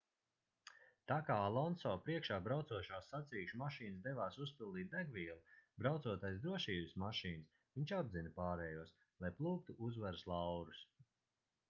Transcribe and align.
tā 1.09 1.15
kā 1.25 1.33
alonso 1.47 1.91
priekšā 2.05 2.37
braucošās 2.47 3.09
sacīkšu 3.11 3.59
mašīnas 3.63 3.99
devās 4.07 4.39
uzpildīt 4.45 4.89
degvielu 4.95 5.53
braucot 5.83 6.25
aiz 6.31 6.41
drošības 6.47 6.97
mašīnas 7.03 7.57
viņš 7.75 7.93
apdzina 7.99 8.31
pārējos 8.39 8.95
lai 9.25 9.31
plūktu 9.41 9.77
uzvaras 9.89 10.25
laurus 10.33 10.85